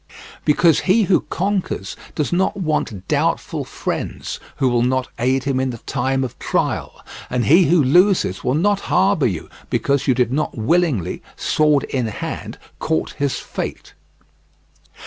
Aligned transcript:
Because 0.45 0.79
he 0.89 1.03
who 1.03 1.21
conquers 1.29 1.95
does 2.15 2.33
not 2.33 2.57
want 2.57 3.07
doubtful 3.07 3.63
friends 3.63 4.39
who 4.55 4.67
will 4.67 4.81
not 4.81 5.09
aid 5.19 5.43
him 5.43 5.59
in 5.59 5.69
the 5.69 5.77
time 5.77 6.23
of 6.23 6.39
trial; 6.39 7.05
and 7.29 7.45
he 7.45 7.65
who 7.65 7.83
loses 7.83 8.43
will 8.43 8.55
not 8.55 8.79
harbour 8.89 9.27
you 9.27 9.47
because 9.69 10.07
you 10.07 10.15
did 10.15 10.33
not 10.33 10.57
willingly, 10.57 11.21
sword 11.35 11.83
in 11.83 12.07
hand, 12.07 12.57
court 12.79 13.11
his 13.19 13.35
fate. 13.37 13.93